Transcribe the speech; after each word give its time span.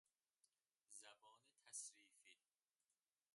زبان 1.01 1.41
تصریفی 1.61 2.35